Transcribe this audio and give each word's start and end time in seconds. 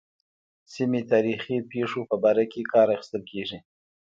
سیمې 0.73 1.01
تاریخي 1.11 1.57
پېښو 1.71 2.01
په 2.09 2.15
باره 2.23 2.43
کې 2.51 2.69
کار 2.73 2.87
اخیستل 2.95 3.21
کېږي. 3.31 3.59